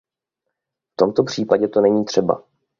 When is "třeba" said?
2.05-2.43